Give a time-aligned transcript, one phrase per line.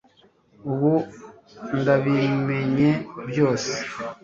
[0.71, 0.91] ubu
[1.79, 2.89] ndabimenye
[3.29, 3.73] byose